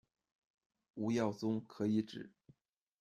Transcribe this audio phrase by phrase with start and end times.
[0.95, 2.31] 吴耀宗可以指：